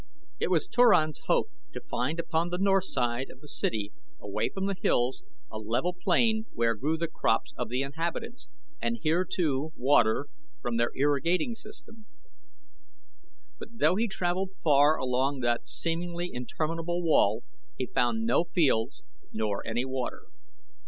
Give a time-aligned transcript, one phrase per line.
[0.39, 4.65] It was Turan's hope to find upon the north side of the city away from
[4.65, 8.49] the hills a level plain where grew the crops of the inhabitants,
[8.81, 10.25] and here too water
[10.59, 12.07] from their irrigating system,
[13.59, 17.43] but though he traveled far along that seemingly interminable wall
[17.77, 20.23] he found no fields nor any water.